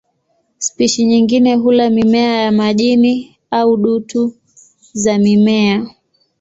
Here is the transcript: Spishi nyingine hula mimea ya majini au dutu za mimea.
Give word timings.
Spishi 0.57 1.05
nyingine 1.05 1.55
hula 1.55 1.89
mimea 1.89 2.41
ya 2.43 2.51
majini 2.51 3.37
au 3.51 3.77
dutu 3.77 4.33
za 4.93 5.17
mimea. 5.17 5.89